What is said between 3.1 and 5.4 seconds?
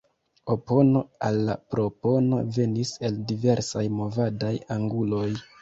el diversaj movadaj anguloj.